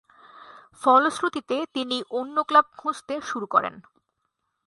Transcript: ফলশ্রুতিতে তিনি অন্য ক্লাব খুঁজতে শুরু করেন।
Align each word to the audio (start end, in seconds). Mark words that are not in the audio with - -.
ফলশ্রুতিতে 0.81 1.57
তিনি 1.73 1.97
অন্য 2.11 2.35
ক্লাব 2.43 2.65
খুঁজতে 2.77 3.15
শুরু 3.21 3.45
করেন। 3.45 3.75